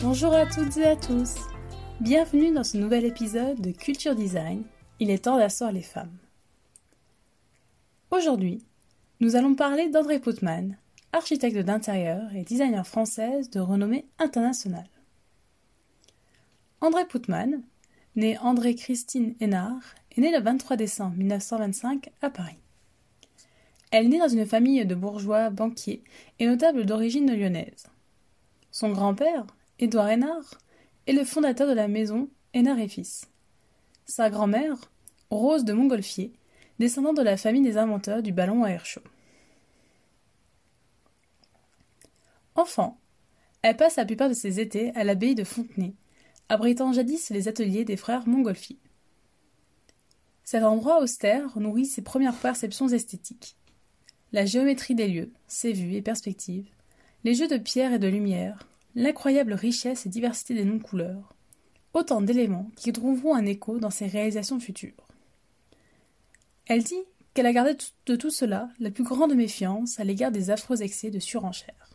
Bonjour 0.00 0.34
à 0.34 0.46
toutes 0.46 0.76
et 0.76 0.86
à 0.86 0.96
tous. 0.96 1.36
Bienvenue 2.00 2.52
dans 2.52 2.64
ce 2.64 2.76
nouvel 2.76 3.04
épisode 3.04 3.60
de 3.60 3.70
Culture 3.70 4.14
Design. 4.14 4.64
Il 5.00 5.10
est 5.10 5.24
temps 5.24 5.36
d'asseoir 5.36 5.72
les 5.72 5.82
femmes. 5.82 6.16
Aujourd'hui, 8.10 8.64
nous 9.20 9.36
allons 9.36 9.54
parler 9.54 9.88
d'André 9.88 10.18
Poutman, 10.18 10.76
architecte 11.12 11.58
d'intérieur 11.58 12.34
et 12.34 12.44
designer 12.44 12.86
française 12.86 13.50
de 13.50 13.60
renommée 13.60 14.06
internationale. 14.18 14.88
André 16.80 17.06
Poutman, 17.06 17.62
né 18.16 18.38
André 18.38 18.74
Christine 18.74 19.34
Hénard, 19.40 19.94
est 20.16 20.20
né 20.20 20.32
le 20.32 20.42
23 20.42 20.76
décembre 20.76 21.16
1925 21.16 22.10
à 22.22 22.30
Paris. 22.30 22.61
Elle 23.92 24.08
naît 24.08 24.18
dans 24.18 24.28
une 24.28 24.46
famille 24.46 24.84
de 24.86 24.94
bourgeois 24.94 25.50
banquiers 25.50 26.02
et 26.38 26.46
notables 26.46 26.86
d'origine 26.86 27.30
lyonnaise. 27.30 27.86
Son 28.70 28.90
grand-père, 28.90 29.46
Édouard 29.78 30.08
Hénard, 30.08 30.58
est 31.06 31.12
le 31.12 31.24
fondateur 31.24 31.68
de 31.68 31.74
la 31.74 31.88
maison 31.88 32.30
Hénard 32.54 32.78
et 32.78 32.88
Fils. 32.88 33.28
Sa 34.06 34.30
grand-mère, 34.30 34.90
Rose 35.30 35.64
de 35.64 35.74
Montgolfier, 35.74 36.32
descendant 36.78 37.12
de 37.12 37.20
la 37.20 37.36
famille 37.36 37.62
des 37.62 37.76
inventeurs 37.76 38.22
du 38.22 38.32
ballon 38.32 38.64
à 38.64 38.70
air 38.70 38.86
chaud. 38.86 39.02
Enfant, 42.54 42.98
elle 43.60 43.76
passe 43.76 43.96
la 43.96 44.06
plupart 44.06 44.30
de 44.30 44.34
ses 44.34 44.58
étés 44.58 44.90
à 44.94 45.04
l'abbaye 45.04 45.34
de 45.34 45.44
Fontenay, 45.44 45.92
abritant 46.48 46.94
jadis 46.94 47.28
les 47.28 47.46
ateliers 47.46 47.84
des 47.84 47.98
frères 47.98 48.26
Montgolfier. 48.26 48.78
Cet 50.44 50.64
endroit 50.64 51.02
austère 51.02 51.58
nourrit 51.58 51.86
ses 51.86 52.02
premières 52.02 52.36
perceptions 52.36 52.88
esthétiques. 52.88 53.56
La 54.32 54.46
géométrie 54.46 54.94
des 54.94 55.08
lieux, 55.08 55.30
ses 55.46 55.74
vues 55.74 55.94
et 55.94 56.02
perspectives, 56.02 56.70
les 57.22 57.34
jeux 57.34 57.48
de 57.48 57.58
pierre 57.58 57.92
et 57.92 57.98
de 57.98 58.08
lumière, 58.08 58.66
l'incroyable 58.94 59.52
richesse 59.52 60.06
et 60.06 60.08
diversité 60.08 60.54
des 60.54 60.64
noms-couleurs, 60.64 61.34
autant 61.92 62.22
d'éléments 62.22 62.70
qui 62.76 62.92
trouveront 62.92 63.34
un 63.34 63.44
écho 63.44 63.78
dans 63.78 63.90
ses 63.90 64.06
réalisations 64.06 64.58
futures. 64.58 65.06
Elle 66.66 66.82
dit 66.82 67.02
qu'elle 67.34 67.44
a 67.44 67.52
gardé 67.52 67.76
de 68.06 68.16
tout 68.16 68.30
cela 68.30 68.70
la 68.80 68.90
plus 68.90 69.04
grande 69.04 69.34
méfiance 69.34 70.00
à 70.00 70.04
l'égard 70.04 70.32
des 70.32 70.48
affreux 70.48 70.82
excès 70.82 71.10
de 71.10 71.18
surenchère. 71.18 71.90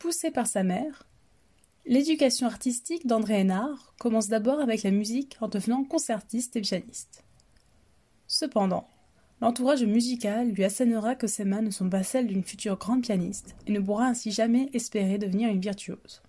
Poussée 0.00 0.32
par 0.32 0.48
sa 0.48 0.64
mère, 0.64 1.06
l'éducation 1.86 2.48
artistique 2.48 3.06
d'André 3.06 3.40
Hénard 3.40 3.94
commence 4.00 4.28
d'abord 4.28 4.58
avec 4.58 4.82
la 4.82 4.90
musique 4.90 5.36
en 5.40 5.46
devenant 5.46 5.84
concertiste 5.84 6.56
et 6.56 6.60
pianiste. 6.60 7.22
Cependant, 8.26 8.88
l'entourage 9.40 9.84
musical 9.84 10.50
lui 10.50 10.64
assénera 10.64 11.14
que 11.14 11.26
ses 11.26 11.44
mains 11.44 11.62
ne 11.62 11.70
sont 11.70 11.88
pas 11.88 12.02
celles 12.02 12.26
d'une 12.26 12.44
future 12.44 12.78
grande 12.78 13.02
pianiste 13.02 13.54
et 13.66 13.72
ne 13.72 13.80
pourra 13.80 14.06
ainsi 14.06 14.30
jamais 14.30 14.68
espérer 14.72 15.18
devenir 15.18 15.48
une 15.48 15.60
virtuose. 15.60 16.22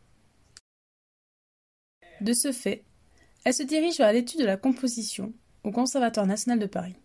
De 2.21 2.33
ce 2.33 2.51
fait, 2.51 2.83
elle 3.45 3.53
se 3.53 3.63
dirige 3.63 3.97
vers 3.97 4.11
l'étude 4.11 4.41
de 4.41 4.45
la 4.45 4.57
composition 4.57 5.33
au 5.63 5.71
Conservatoire 5.71 6.27
national 6.27 6.59
de 6.59 6.65
Paris. 6.65 6.95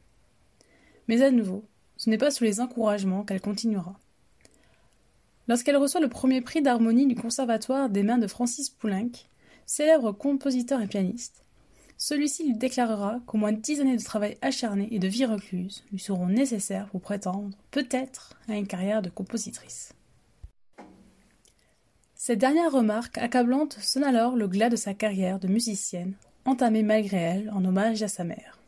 Mais 1.08 1.22
à 1.22 1.30
nouveau, 1.30 1.64
ce 1.96 2.10
n'est 2.10 2.18
pas 2.18 2.30
sous 2.30 2.44
les 2.44 2.60
encouragements 2.60 3.24
qu'elle 3.24 3.40
continuera. 3.40 3.98
Lorsqu'elle 5.46 5.76
reçoit 5.76 6.00
le 6.00 6.08
premier 6.08 6.40
prix 6.40 6.62
d'harmonie 6.62 7.06
du 7.06 7.14
Conservatoire 7.14 7.90
des 7.90 8.02
mains 8.02 8.18
de 8.18 8.26
Francis 8.26 8.70
Poulenc, 8.70 9.10
célèbre 9.66 10.12
compositeur 10.12 10.80
et 10.80 10.86
pianiste, 10.86 11.43
celui-ci 12.04 12.44
lui 12.44 12.52
déclarera 12.52 13.20
qu'au 13.24 13.38
moins 13.38 13.52
dix 13.52 13.80
années 13.80 13.96
de 13.96 14.02
travail 14.04 14.36
acharné 14.42 14.88
et 14.90 14.98
de 14.98 15.08
vie 15.08 15.24
recluse 15.24 15.84
lui 15.90 15.98
seront 15.98 16.26
nécessaires 16.26 16.86
pour 16.88 17.00
prétendre, 17.00 17.56
peut-être, 17.70 18.38
à 18.46 18.56
une 18.56 18.66
carrière 18.66 19.00
de 19.00 19.08
compositrice. 19.08 19.94
Cette 22.14 22.38
dernière 22.38 22.70
remarque 22.70 23.16
accablante 23.16 23.78
sonne 23.80 24.04
alors 24.04 24.36
le 24.36 24.48
glas 24.48 24.68
de 24.68 24.76
sa 24.76 24.92
carrière 24.92 25.38
de 25.38 25.48
musicienne, 25.48 26.12
entamée 26.44 26.82
malgré 26.82 27.16
elle 27.16 27.50
en 27.54 27.64
hommage 27.64 28.02
à 28.02 28.08
sa 28.08 28.22
mère. 28.22 28.60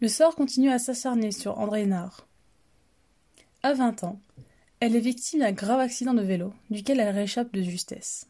Le 0.00 0.06
sort 0.06 0.36
continue 0.36 0.70
à 0.70 0.78
s'acharner 0.78 1.32
sur 1.32 1.58
André 1.58 1.82
Hénard, 1.82 2.28
à 3.64 3.74
vingt 3.74 4.04
ans, 4.04 4.20
elle 4.78 4.94
est 4.94 5.00
victime 5.00 5.40
d'un 5.40 5.50
grave 5.50 5.80
accident 5.80 6.14
de 6.14 6.22
vélo, 6.22 6.52
duquel 6.70 7.00
elle 7.00 7.16
réchappe 7.16 7.52
de 7.52 7.62
justesse. 7.62 8.28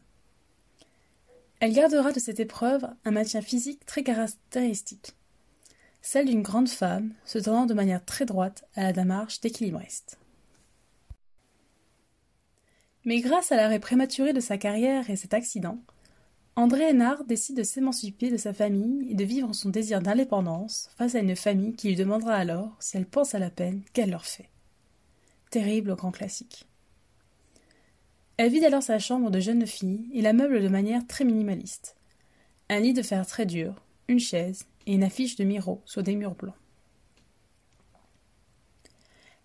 Elle 1.59 1.73
gardera 1.73 2.11
de 2.11 2.19
cette 2.19 2.39
épreuve 2.39 2.87
un 3.03 3.11
maintien 3.11 3.41
physique 3.41 3.85
très 3.85 4.03
caractéristique, 4.03 5.13
celle 6.01 6.27
d'une 6.27 6.41
grande 6.41 6.69
femme 6.69 7.13
se 7.25 7.37
tenant 7.37 7.65
de 7.65 7.73
manière 7.73 8.05
très 8.05 8.25
droite 8.25 8.65
à 8.75 8.83
la 8.83 8.93
démarche 8.93 9.41
d'équilibriste. 9.41 10.17
Mais 13.05 13.19
grâce 13.19 13.51
à 13.51 13.57
l'arrêt 13.57 13.79
prématuré 13.79 14.33
de 14.33 14.39
sa 14.39 14.57
carrière 14.57 15.09
et 15.09 15.15
cet 15.15 15.33
accident, 15.33 15.79
André 16.55 16.89
Hénard 16.89 17.23
décide 17.23 17.57
de 17.57 17.63
s'émanciper 17.63 18.29
de 18.29 18.37
sa 18.37 18.53
famille 18.53 19.09
et 19.09 19.15
de 19.15 19.23
vivre 19.23 19.53
son 19.53 19.69
désir 19.69 20.01
d'indépendance 20.01 20.89
face 20.97 21.15
à 21.15 21.19
une 21.19 21.35
famille 21.35 21.73
qui 21.73 21.87
lui 21.87 21.95
demandera 21.95 22.35
alors 22.35 22.75
si 22.79 22.97
elle 22.97 23.05
pense 23.05 23.35
à 23.35 23.39
la 23.39 23.49
peine 23.49 23.81
qu'elle 23.93 24.11
leur 24.11 24.25
fait 24.25 24.49
terrible 25.49 25.95
grand 25.95 26.11
classique. 26.11 26.68
Elle 28.39 28.53
vide 28.53 28.63
alors 28.63 28.83
sa 28.83 28.99
chambre 28.99 29.31
de 29.31 29.41
jeune 29.41 29.67
fille 29.67 30.09
et 30.13 30.21
la 30.21 30.31
meuble 30.31 30.61
de 30.61 30.69
manière 30.69 31.05
très 31.05 31.25
minimaliste. 31.25 31.97
Un 32.69 32.79
lit 32.79 32.93
de 32.93 33.01
fer 33.01 33.27
très 33.27 33.45
dur, 33.45 33.83
une 34.07 34.21
chaise 34.21 34.65
et 34.87 34.93
une 34.93 35.03
affiche 35.03 35.35
de 35.35 35.43
Miro 35.43 35.81
sur 35.83 36.03
des 36.03 36.15
murs 36.15 36.35
blancs. 36.35 36.55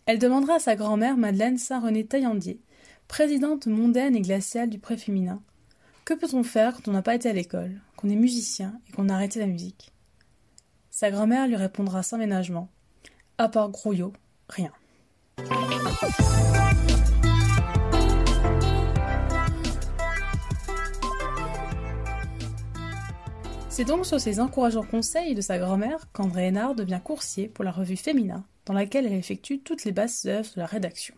Elle 0.06 0.20
demandera 0.20 0.54
à 0.54 0.58
sa 0.60 0.76
grand-mère 0.76 1.16
Madeleine 1.16 1.58
Saint-René 1.58 2.06
Taillandier, 2.06 2.60
présidente 3.08 3.66
mondaine 3.66 4.14
et 4.14 4.20
glaciale 4.20 4.70
du 4.70 4.78
pré 4.78 4.96
féminin, 4.96 5.42
que 6.04 6.14
peut-on 6.14 6.44
faire 6.44 6.76
quand 6.76 6.86
on 6.86 6.92
n'a 6.92 7.02
pas 7.02 7.16
été 7.16 7.28
à 7.28 7.32
l'école, 7.32 7.80
qu'on 7.96 8.10
est 8.10 8.14
musicien 8.14 8.78
et 8.88 8.92
qu'on 8.92 9.08
a 9.08 9.14
arrêté 9.14 9.40
la 9.40 9.48
musique? 9.48 9.92
Sa 10.92 11.10
grand-mère 11.10 11.48
lui 11.48 11.56
répondra 11.56 12.04
sans 12.04 12.18
ménagement 12.18 12.70
À 13.38 13.48
part 13.48 13.70
grouillot, 13.70 14.12
rien. 14.48 14.70
C'est 23.76 23.84
donc 23.84 24.06
sur 24.06 24.20
ces 24.20 24.38
encourageants 24.38 24.84
conseils 24.84 25.34
de 25.34 25.40
sa 25.40 25.58
grand-mère 25.58 26.06
qu'André 26.12 26.46
Hénard 26.46 26.76
devient 26.76 27.00
coursier 27.02 27.48
pour 27.48 27.64
la 27.64 27.72
revue 27.72 27.96
Féminin, 27.96 28.46
dans 28.66 28.72
laquelle 28.72 29.04
elle 29.04 29.14
effectue 29.14 29.58
toutes 29.58 29.82
les 29.82 29.90
basses 29.90 30.26
œuvres 30.26 30.48
de 30.54 30.60
la 30.60 30.66
rédaction. 30.66 31.16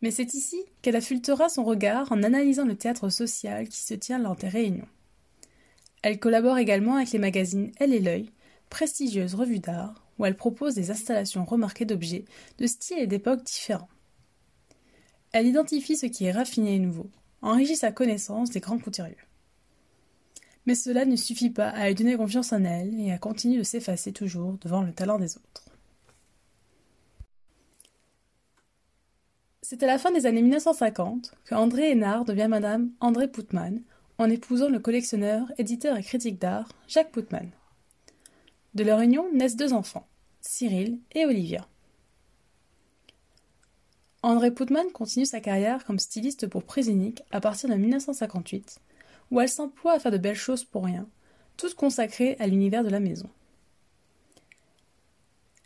Mais 0.00 0.10
c'est 0.10 0.32
ici 0.32 0.56
qu'elle 0.80 0.96
affûtera 0.96 1.50
son 1.50 1.64
regard 1.64 2.10
en 2.12 2.22
analysant 2.22 2.64
le 2.64 2.76
théâtre 2.76 3.10
social 3.10 3.68
qui 3.68 3.82
se 3.82 3.92
tient 3.92 4.18
lors 4.18 4.36
des 4.36 4.48
réunions. 4.48 4.88
Elle 6.00 6.18
collabore 6.18 6.56
également 6.56 6.96
avec 6.96 7.10
les 7.10 7.18
magazines 7.18 7.72
Elle 7.78 7.92
et 7.92 8.00
l'œil, 8.00 8.32
prestigieuses 8.70 9.34
revues 9.34 9.60
d'art, 9.60 10.06
où 10.18 10.24
elle 10.24 10.38
propose 10.38 10.74
des 10.74 10.90
installations 10.90 11.44
remarquées 11.44 11.84
d'objets 11.84 12.24
de 12.56 12.66
styles 12.66 13.00
et 13.00 13.06
d'époques 13.06 13.44
différents. 13.44 13.90
Elle 15.32 15.46
identifie 15.46 15.98
ce 15.98 16.06
qui 16.06 16.24
est 16.24 16.32
raffiné 16.32 16.76
et 16.76 16.78
nouveau, 16.78 17.10
enrichit 17.42 17.76
sa 17.76 17.92
connaissance 17.92 18.48
des 18.48 18.60
grands 18.60 18.78
couturiers. 18.78 19.25
Mais 20.66 20.74
cela 20.74 21.04
ne 21.04 21.16
suffit 21.16 21.50
pas 21.50 21.68
à 21.68 21.88
lui 21.88 21.94
donner 21.94 22.16
confiance 22.16 22.52
en 22.52 22.64
elle 22.64 22.98
et 23.00 23.12
à 23.12 23.18
continuer 23.18 23.58
de 23.58 23.62
s'effacer 23.62 24.12
toujours 24.12 24.58
devant 24.60 24.82
le 24.82 24.92
talent 24.92 25.18
des 25.18 25.36
autres. 25.36 25.64
C'est 29.62 29.82
à 29.82 29.86
la 29.86 29.98
fin 29.98 30.12
des 30.12 30.26
années 30.26 30.42
1950 30.42 31.34
que 31.44 31.54
André 31.54 31.90
Hénard 31.90 32.24
devient 32.24 32.46
Madame 32.48 32.90
André 33.00 33.26
Poutman 33.28 33.82
en 34.18 34.30
épousant 34.30 34.68
le 34.68 34.78
collectionneur, 34.78 35.50
éditeur 35.58 35.96
et 35.96 36.02
critique 36.02 36.40
d'art 36.40 36.68
Jacques 36.88 37.10
Poutman. 37.10 37.50
De 38.74 38.84
leur 38.84 39.00
union 39.00 39.26
naissent 39.32 39.56
deux 39.56 39.72
enfants, 39.72 40.06
Cyril 40.40 41.00
et 41.14 41.26
Olivia. 41.26 41.66
André 44.22 44.50
Poutman 44.50 44.90
continue 44.92 45.26
sa 45.26 45.40
carrière 45.40 45.84
comme 45.84 45.98
styliste 45.98 46.46
pour 46.46 46.62
Prisinic 46.62 47.22
à 47.30 47.40
partir 47.40 47.68
de 47.68 47.74
1958, 47.74 48.80
où 49.30 49.40
elle 49.40 49.48
s'emploie 49.48 49.94
à 49.94 49.98
faire 49.98 50.12
de 50.12 50.18
belles 50.18 50.34
choses 50.34 50.64
pour 50.64 50.84
rien, 50.84 51.08
toutes 51.56 51.74
consacrées 51.74 52.36
à 52.38 52.46
l'univers 52.46 52.84
de 52.84 52.90
la 52.90 53.00
maison. 53.00 53.28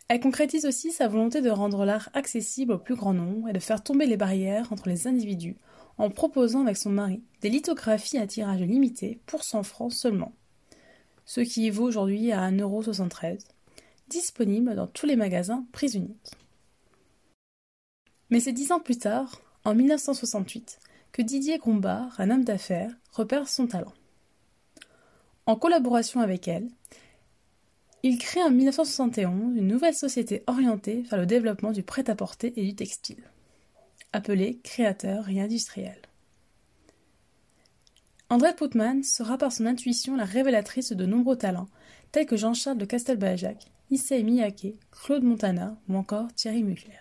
Elle 0.07 0.19
concrétise 0.19 0.65
aussi 0.65 0.91
sa 0.91 1.07
volonté 1.07 1.41
de 1.41 1.49
rendre 1.49 1.85
l'art 1.85 2.09
accessible 2.13 2.73
au 2.73 2.77
plus 2.77 2.95
grand 2.95 3.13
nombre 3.13 3.47
et 3.47 3.53
de 3.53 3.59
faire 3.59 3.81
tomber 3.81 4.05
les 4.05 4.17
barrières 4.17 4.73
entre 4.73 4.89
les 4.89 5.07
individus 5.07 5.55
en 5.97 6.09
proposant 6.09 6.63
avec 6.63 6.77
son 6.77 6.89
mari 6.89 7.21
des 7.41 7.49
lithographies 7.49 8.17
à 8.17 8.27
tirage 8.27 8.61
limité 8.61 9.19
pour 9.25 9.43
100 9.43 9.63
francs 9.63 9.93
seulement, 9.93 10.33
ce 11.25 11.41
qui 11.41 11.69
vaut 11.69 11.85
aujourd'hui 11.85 12.31
à 12.31 12.49
1,73€, 12.51 13.39
disponible 14.09 14.75
dans 14.75 14.87
tous 14.87 15.05
les 15.05 15.15
magasins 15.15 15.65
prix 15.71 15.95
unique. 15.95 16.31
Mais 18.29 18.39
c'est 18.39 18.51
dix 18.51 18.71
ans 18.71 18.79
plus 18.79 18.97
tard, 18.97 19.41
en 19.63 19.75
1968, 19.75 20.79
que 21.11 21.21
Didier 21.21 21.57
Gombard, 21.57 22.19
un 22.19 22.29
homme 22.29 22.43
d'affaires, 22.43 22.91
repère 23.11 23.47
son 23.47 23.67
talent. 23.67 23.93
En 25.45 25.55
collaboration 25.55 26.21
avec 26.21 26.47
elle, 26.47 26.69
il 28.03 28.17
crée 28.17 28.41
en 28.41 28.49
1971 28.49 29.57
une 29.57 29.67
nouvelle 29.67 29.93
société 29.93 30.43
orientée 30.47 31.03
vers 31.03 31.19
le 31.19 31.25
développement 31.25 31.71
du 31.71 31.83
prêt-à-porter 31.83 32.53
et 32.55 32.63
du 32.63 32.75
textile, 32.75 33.23
appelée 34.13 34.59
Créateur 34.63 35.29
et 35.29 35.41
Industriel. 35.41 36.01
André 38.29 38.55
Putman 38.55 39.03
sera 39.03 39.37
par 39.37 39.51
son 39.51 39.65
intuition 39.65 40.15
la 40.15 40.23
révélatrice 40.23 40.93
de 40.93 41.05
nombreux 41.05 41.35
talents, 41.35 41.67
tels 42.11 42.25
que 42.25 42.37
Jean-Charles 42.37 42.77
de 42.77 42.85
Castelbajac, 42.85 43.65
Issei 43.89 44.23
Miyake, 44.23 44.75
Claude 44.89 45.23
Montana 45.23 45.77
ou 45.89 45.97
encore 45.97 46.33
Thierry 46.33 46.63
Mugler. 46.63 46.97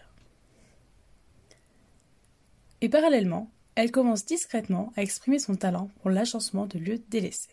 Et 2.80 2.88
parallèlement, 2.88 3.48
elle 3.74 3.90
commence 3.90 4.24
discrètement 4.24 4.92
à 4.96 5.02
exprimer 5.02 5.38
son 5.38 5.54
talent 5.54 5.90
pour 6.00 6.10
l'agencement 6.10 6.66
de 6.66 6.78
lieux 6.78 7.00
délaissés. 7.08 7.48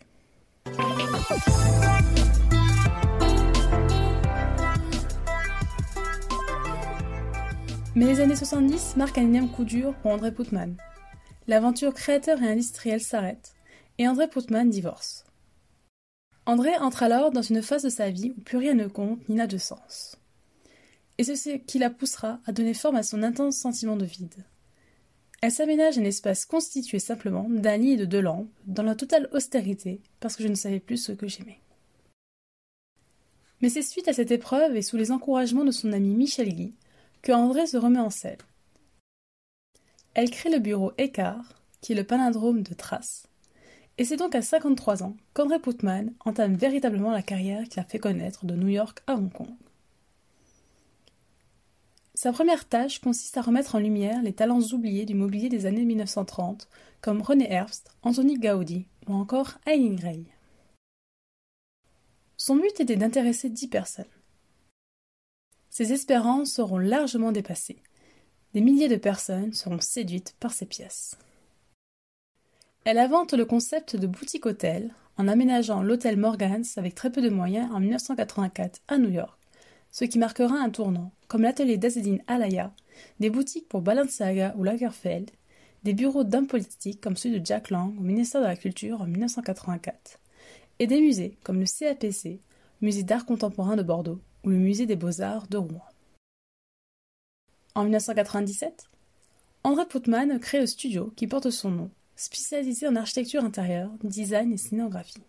Mais 7.94 8.06
les 8.06 8.20
années 8.20 8.36
70 8.36 8.96
marquent 8.96 9.18
un 9.18 9.22
énième 9.22 9.50
coup 9.50 9.64
dur 9.64 9.94
pour 10.02 10.12
André 10.12 10.32
Putman. 10.32 10.76
L'aventure 11.46 11.94
créateur 11.94 12.40
et 12.42 12.48
industrielle 12.48 13.00
s'arrête, 13.00 13.54
et 13.98 14.06
André 14.06 14.28
Putman 14.28 14.70
divorce. 14.70 15.24
André 16.46 16.76
entre 16.78 17.02
alors 17.02 17.30
dans 17.30 17.42
une 17.42 17.62
phase 17.62 17.82
de 17.82 17.88
sa 17.88 18.10
vie 18.10 18.32
où 18.36 18.40
plus 18.40 18.58
rien 18.58 18.74
ne 18.74 18.86
compte 18.86 19.28
ni 19.28 19.34
n'a 19.34 19.46
de 19.46 19.58
sens. 19.58 20.16
Et 21.18 21.24
c'est 21.24 21.36
ce 21.36 21.56
qui 21.56 21.78
la 21.78 21.90
poussera 21.90 22.38
à 22.46 22.52
donner 22.52 22.74
forme 22.74 22.96
à 22.96 23.02
son 23.02 23.22
intense 23.22 23.56
sentiment 23.56 23.96
de 23.96 24.04
vide. 24.04 24.44
Elle 25.40 25.52
s'aménage 25.52 25.98
un 25.98 26.04
espace 26.04 26.44
constitué 26.44 26.98
simplement 26.98 27.46
d'un 27.48 27.76
lit 27.76 27.92
et 27.92 27.96
de 27.96 28.04
deux 28.04 28.20
lampes, 28.20 28.48
dans 28.66 28.82
la 28.82 28.96
totale 28.96 29.28
austérité, 29.32 30.00
parce 30.18 30.34
que 30.36 30.42
je 30.42 30.48
ne 30.48 30.54
savais 30.54 30.80
plus 30.80 30.96
ce 30.96 31.12
que 31.12 31.28
j'aimais. 31.28 31.60
Mais 33.60 33.68
c'est 33.68 33.82
suite 33.82 34.08
à 34.08 34.12
cette 34.12 34.30
épreuve 34.30 34.76
et 34.76 34.82
sous 34.82 34.96
les 34.96 35.12
encouragements 35.12 35.64
de 35.64 35.70
son 35.70 35.92
ami 35.92 36.14
Michel 36.14 36.52
Guy 36.52 36.74
que 37.22 37.32
André 37.32 37.66
se 37.66 37.76
remet 37.76 37.98
en 37.98 38.10
selle. 38.10 38.38
Elle 40.14 40.30
crée 40.30 40.50
le 40.50 40.58
bureau 40.58 40.92
Écart, 40.98 41.60
qui 41.80 41.92
est 41.92 41.96
le 41.96 42.04
palindrome 42.04 42.62
de 42.62 42.74
Trace, 42.74 43.28
et 43.98 44.04
c'est 44.04 44.16
donc 44.16 44.36
à 44.36 44.42
53 44.42 45.02
ans 45.02 45.16
qu'André 45.34 45.58
Putman 45.58 46.12
entame 46.24 46.54
véritablement 46.54 47.10
la 47.10 47.22
carrière 47.22 47.64
qui 47.68 47.78
l'a 47.78 47.84
fait 47.84 47.98
connaître 47.98 48.46
de 48.46 48.54
New 48.54 48.68
York 48.68 49.00
à 49.08 49.14
Hong 49.14 49.32
Kong. 49.32 49.48
Sa 52.20 52.32
première 52.32 52.68
tâche 52.68 52.98
consiste 52.98 53.36
à 53.36 53.42
remettre 53.42 53.76
en 53.76 53.78
lumière 53.78 54.22
les 54.22 54.32
talents 54.32 54.72
oubliés 54.72 55.06
du 55.06 55.14
mobilier 55.14 55.48
des 55.48 55.66
années 55.66 55.84
1930, 55.84 56.68
comme 57.00 57.22
René 57.22 57.48
Herbst, 57.48 57.92
Anthony 58.02 58.40
Gaudi 58.40 58.86
ou 59.06 59.14
encore 59.14 59.60
Eileen 59.66 59.94
Gray. 59.94 60.24
Son 62.36 62.56
but 62.56 62.80
était 62.80 62.96
d'intéresser 62.96 63.50
dix 63.50 63.68
personnes. 63.68 64.04
Ses 65.70 65.92
espérances 65.92 66.50
seront 66.50 66.78
largement 66.78 67.30
dépassées. 67.30 67.80
Des 68.52 68.62
milliers 68.62 68.88
de 68.88 68.96
personnes 68.96 69.52
seront 69.52 69.80
séduites 69.80 70.34
par 70.40 70.52
ses 70.52 70.66
pièces. 70.66 71.16
Elle 72.82 72.98
invente 72.98 73.32
le 73.32 73.44
concept 73.44 73.94
de 73.94 74.08
boutique-hôtel 74.08 74.92
en 75.18 75.28
aménageant 75.28 75.84
l'hôtel 75.84 76.16
Morgans 76.16 76.64
avec 76.78 76.96
très 76.96 77.12
peu 77.12 77.22
de 77.22 77.30
moyens 77.30 77.70
en 77.70 77.78
1984 77.78 78.80
à 78.88 78.98
New 78.98 79.10
York, 79.10 79.37
ce 79.90 80.04
qui 80.04 80.18
marquera 80.18 80.56
un 80.56 80.70
tournant, 80.70 81.12
comme 81.28 81.42
l'atelier 81.42 81.76
d'Azedine 81.76 82.22
Alaya, 82.26 82.72
des 83.20 83.30
boutiques 83.30 83.68
pour 83.68 83.82
Balenciaga 83.82 84.54
ou 84.56 84.64
Lagerfeld, 84.64 85.30
des 85.84 85.92
bureaux 85.92 86.24
d'hommes 86.24 86.46
politiques 86.46 87.00
comme 87.00 87.16
ceux 87.16 87.38
de 87.38 87.44
Jack 87.44 87.70
Lang 87.70 87.96
au 87.98 88.02
ministère 88.02 88.40
de 88.40 88.46
la 88.46 88.56
Culture 88.56 89.00
en 89.00 89.06
1984, 89.06 90.18
et 90.78 90.86
des 90.86 91.00
musées 91.00 91.36
comme 91.44 91.60
le 91.60 91.66
CAPC, 91.66 92.40
Musée 92.80 93.02
d'art 93.02 93.26
contemporain 93.26 93.74
de 93.74 93.82
Bordeaux, 93.82 94.20
ou 94.44 94.50
le 94.50 94.56
Musée 94.56 94.86
des 94.86 94.94
beaux-arts 94.94 95.48
de 95.48 95.56
Rouen. 95.56 95.82
En 97.74 97.82
1997, 97.82 98.88
André 99.64 99.86
Putman 99.86 100.38
crée 100.38 100.60
le 100.60 100.66
studio 100.66 101.12
qui 101.16 101.26
porte 101.26 101.50
son 101.50 101.70
nom, 101.70 101.90
spécialisé 102.14 102.86
en 102.86 102.96
architecture 102.96 103.44
intérieure, 103.44 103.90
design 104.04 104.52
et 104.52 104.56
scénographie. 104.56 105.22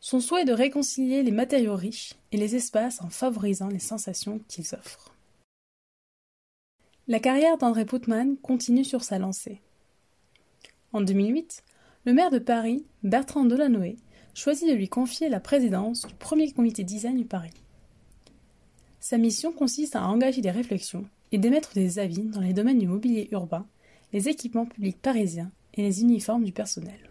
Son 0.00 0.20
souhait 0.20 0.42
est 0.42 0.46
de 0.46 0.52
réconcilier 0.52 1.22
les 1.22 1.30
matériaux 1.30 1.74
riches 1.74 2.14
et 2.32 2.36
les 2.36 2.54
espaces 2.54 3.00
en 3.00 3.08
favorisant 3.08 3.68
les 3.68 3.78
sensations 3.78 4.40
qu'ils 4.48 4.74
offrent. 4.74 5.14
La 7.08 7.20
carrière 7.20 7.56
d'André 7.56 7.84
Putman 7.84 8.36
continue 8.36 8.84
sur 8.84 9.04
sa 9.04 9.18
lancée. 9.18 9.60
En 10.92 11.00
2008, 11.00 11.64
le 12.04 12.12
maire 12.12 12.30
de 12.30 12.38
Paris, 12.38 12.84
Bertrand 13.02 13.44
Delanoë, 13.44 13.96
choisit 14.34 14.68
de 14.68 14.74
lui 14.74 14.88
confier 14.88 15.28
la 15.28 15.40
présidence 15.40 16.06
du 16.06 16.14
premier 16.14 16.52
comité 16.52 16.84
design 16.84 17.16
du 17.16 17.24
Paris. 17.24 17.54
Sa 19.00 19.18
mission 19.18 19.52
consiste 19.52 19.96
à 19.96 20.06
engager 20.06 20.40
des 20.40 20.50
réflexions 20.50 21.06
et 21.32 21.38
d'émettre 21.38 21.74
des 21.74 21.98
avis 21.98 22.24
dans 22.24 22.40
les 22.40 22.52
domaines 22.52 22.78
du 22.78 22.86
mobilier 22.86 23.28
urbain 23.30 23.66
les 24.12 24.28
équipements 24.28 24.66
publics 24.66 25.00
parisiens 25.00 25.50
et 25.74 25.82
les 25.82 26.02
uniformes 26.02 26.44
du 26.44 26.52
personnel. 26.52 27.10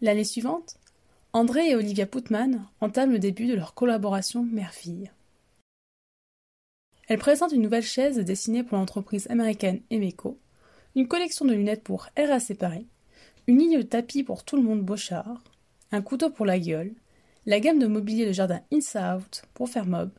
L'année 0.00 0.24
suivante, 0.24 0.78
André 1.32 1.70
et 1.70 1.74
Olivia 1.74 2.06
Putman 2.06 2.66
entament 2.80 3.10
le 3.10 3.18
début 3.18 3.46
de 3.46 3.54
leur 3.54 3.74
collaboration 3.74 4.44
mère-fille. 4.44 5.10
Elle 7.08 7.18
présente 7.18 7.52
une 7.52 7.62
nouvelle 7.62 7.82
chaise 7.82 8.18
dessinée 8.18 8.62
pour 8.62 8.78
l'entreprise 8.78 9.26
américaine 9.28 9.80
Emeco, 9.90 10.38
une 10.94 11.08
collection 11.08 11.44
de 11.44 11.54
lunettes 11.54 11.82
pour 11.82 12.08
RAC 12.16 12.54
Paris, 12.54 12.86
une 13.46 13.58
ligne 13.58 13.78
de 13.78 13.82
tapis 13.82 14.22
pour 14.22 14.44
tout 14.44 14.56
le 14.56 14.62
monde 14.62 14.82
Beauchard, 14.82 15.42
un 15.90 16.02
couteau 16.02 16.30
pour 16.30 16.46
la 16.46 16.58
gueule, 16.58 16.92
la 17.46 17.60
gamme 17.60 17.78
de 17.78 17.86
mobilier 17.86 18.26
de 18.26 18.32
jardin 18.32 18.60
Insa 18.72 19.16
Out 19.16 19.42
pour 19.54 19.68
faire 19.68 19.86
mob, 19.86 20.10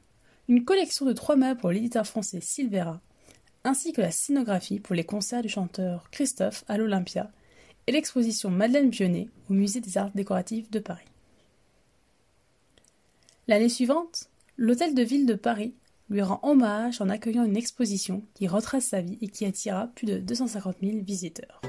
une 0.48 0.66
collection 0.66 1.06
de 1.06 1.14
trois 1.14 1.36
meubles 1.36 1.60
pour 1.60 1.72
l'éditeur 1.72 2.06
français 2.06 2.42
Silvera 2.42 3.02
ainsi 3.64 3.94
que 3.94 4.02
la 4.02 4.12
scénographie 4.12 4.80
pour 4.80 4.96
les 4.96 5.04
concerts 5.04 5.42
du 5.42 5.50
chanteur 5.50 6.10
Christophe 6.12 6.64
à 6.68 6.78
l'Olympia 6.78 7.32
et 7.88 7.92
l'exposition 7.92 8.50
Madeleine 8.50 8.90
Vionnet 8.90 9.30
au 9.50 9.54
Musée 9.54 9.82
des 9.82 9.98
Arts 9.98 10.12
Décoratifs 10.14 10.70
de 10.70 10.80
Paris. 10.80 11.06
L'année 13.48 13.70
suivante, 13.70 14.30
l'Hôtel 14.58 14.94
de 14.94 15.02
Ville 15.02 15.26
de 15.26 15.34
Paris 15.34 15.74
lui 16.10 16.22
rend 16.22 16.40
hommage 16.44 17.02
en 17.02 17.10
accueillant 17.10 17.46
une 17.46 17.58
exposition 17.58 18.24
qui 18.34 18.48
retrace 18.48 18.86
sa 18.86 19.02
vie 19.02 19.18
et 19.22 19.28
qui 19.28 19.46
attira 19.46 19.88
plus 19.96 20.06
de 20.06 20.20
250 20.20 20.78
000 20.82 20.98
visiteurs. 21.04 21.62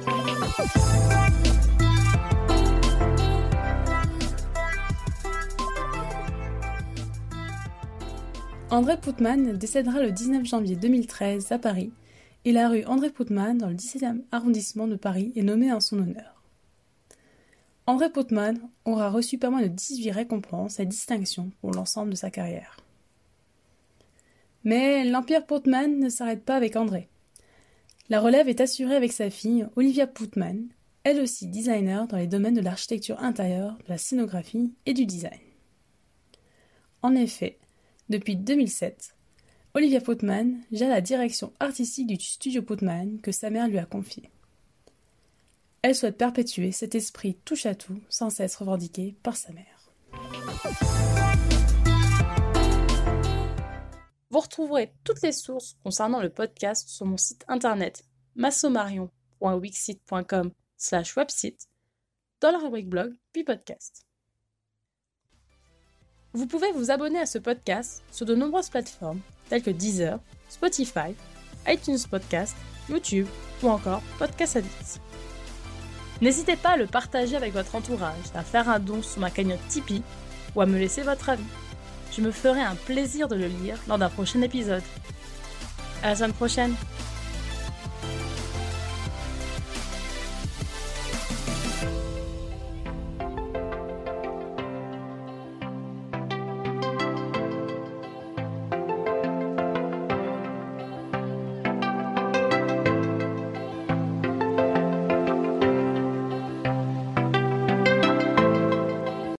André 8.70 9.00
Putman 9.00 9.58
décédera 9.58 10.00
le 10.00 10.12
19 10.12 10.44
janvier 10.44 10.76
2013 10.76 11.50
à 11.50 11.58
Paris 11.58 11.92
et 12.44 12.52
la 12.52 12.68
rue 12.68 12.84
André 12.84 13.10
Putman 13.10 13.58
dans 13.58 13.68
le 13.68 13.74
17e 13.74 14.22
arrondissement 14.32 14.86
de 14.86 14.96
Paris 14.96 15.32
est 15.36 15.42
nommée 15.42 15.72
en 15.72 15.80
son 15.80 15.98
honneur. 15.98 16.42
André 17.86 18.10
Putman 18.10 18.60
aura 18.84 19.10
reçu 19.10 19.36
pas 19.38 19.50
moins 19.50 19.62
de 19.62 19.68
18 19.68 20.10
récompenses 20.12 20.80
et 20.80 20.86
distinctions 20.86 21.50
pour 21.60 21.72
l'ensemble 21.72 22.10
de 22.10 22.16
sa 22.16 22.30
carrière. 22.30 22.76
Mais 24.64 25.04
l'empire 25.04 25.46
Putman 25.46 25.98
ne 25.98 26.08
s'arrête 26.08 26.44
pas 26.44 26.56
avec 26.56 26.76
André. 26.76 27.08
La 28.08 28.20
relève 28.20 28.48
est 28.48 28.60
assurée 28.60 28.96
avec 28.96 29.12
sa 29.12 29.30
fille 29.30 29.66
Olivia 29.76 30.06
Putman, 30.06 30.68
elle 31.04 31.20
aussi 31.20 31.46
designer 31.46 32.06
dans 32.06 32.18
les 32.18 32.26
domaines 32.26 32.54
de 32.54 32.60
l'architecture 32.60 33.20
intérieure, 33.20 33.78
de 33.84 33.88
la 33.88 33.98
scénographie 33.98 34.74
et 34.84 34.92
du 34.92 35.06
design. 35.06 35.40
En 37.02 37.14
effet, 37.14 37.58
depuis 38.10 38.36
2007, 38.36 39.14
Olivia 39.72 40.00
Putman 40.00 40.64
gère 40.72 40.88
la 40.88 41.00
direction 41.00 41.52
artistique 41.60 42.08
du 42.08 42.16
studio 42.16 42.60
Putman 42.60 43.20
que 43.20 43.30
sa 43.30 43.50
mère 43.50 43.68
lui 43.68 43.78
a 43.78 43.84
confié. 43.84 44.28
Elle 45.82 45.94
souhaite 45.94 46.18
perpétuer 46.18 46.72
cet 46.72 46.96
esprit 46.96 47.36
touche-à-tout 47.44 48.00
sans 48.08 48.30
cesse 48.30 48.56
revendiqué 48.56 49.14
par 49.22 49.36
sa 49.36 49.52
mère. 49.52 49.92
Vous 54.30 54.40
retrouverez 54.40 54.92
toutes 55.04 55.22
les 55.22 55.30
sources 55.30 55.76
concernant 55.84 56.20
le 56.20 56.30
podcast 56.30 56.88
sur 56.88 57.06
mon 57.06 57.16
site 57.16 57.44
internet 57.46 58.04
massomarion.wixit.com 58.34 60.50
slash 60.76 61.16
website 61.16 61.68
dans 62.40 62.50
la 62.50 62.58
rubrique 62.58 62.88
blog 62.88 63.14
puis 63.32 63.44
podcast. 63.44 64.04
Vous 66.32 66.46
pouvez 66.46 66.70
vous 66.72 66.92
abonner 66.92 67.18
à 67.18 67.26
ce 67.26 67.38
podcast 67.38 68.04
sur 68.12 68.24
de 68.24 68.36
nombreuses 68.36 68.68
plateformes 68.68 69.18
telles 69.48 69.62
que 69.62 69.70
Deezer, 69.70 70.20
Spotify, 70.48 71.16
iTunes 71.66 71.98
Podcast, 72.08 72.54
YouTube 72.88 73.26
ou 73.64 73.68
encore 73.68 74.00
Podcast 74.16 74.56
Addict. 74.56 75.00
N'hésitez 76.20 76.54
pas 76.54 76.70
à 76.70 76.76
le 76.76 76.86
partager 76.86 77.34
avec 77.34 77.52
votre 77.52 77.74
entourage, 77.74 78.14
à 78.36 78.44
faire 78.44 78.68
un 78.68 78.78
don 78.78 79.02
sur 79.02 79.20
ma 79.20 79.30
cagnotte 79.30 79.66
Tipeee 79.68 80.02
ou 80.54 80.60
à 80.60 80.66
me 80.66 80.78
laisser 80.78 81.02
votre 81.02 81.30
avis. 81.30 81.42
Je 82.12 82.20
me 82.20 82.30
ferai 82.30 82.60
un 82.60 82.76
plaisir 82.76 83.26
de 83.26 83.34
le 83.34 83.48
lire 83.48 83.78
lors 83.88 83.98
d'un 83.98 84.08
prochain 84.08 84.40
épisode. 84.42 84.82
À 86.04 86.10
la 86.10 86.16
semaine 86.16 86.32
prochaine! 86.32 86.74